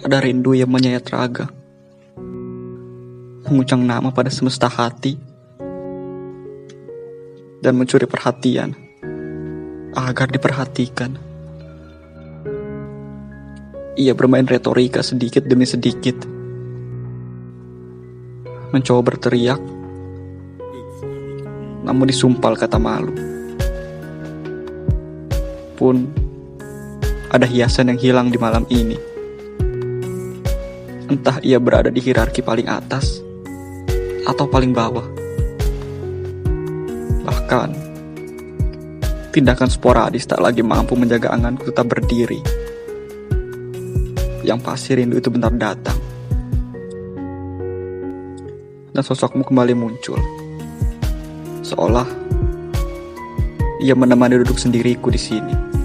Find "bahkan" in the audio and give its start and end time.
37.28-37.68